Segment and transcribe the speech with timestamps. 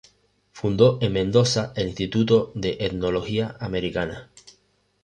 [0.51, 4.31] Fundó en Mendoza en Instituto de Etnología Americana.